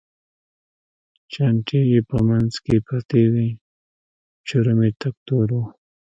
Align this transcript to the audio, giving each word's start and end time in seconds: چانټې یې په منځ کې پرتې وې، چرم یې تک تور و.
چانټې 1.31 1.79
یې 1.91 1.99
په 2.09 2.17
منځ 2.27 2.53
کې 2.65 2.75
پرتې 2.87 3.23
وې، 3.33 3.49
چرم 4.47 4.79
یې 4.85 4.91
تک 5.01 5.15
تور 5.27 5.47
و. 5.59 5.63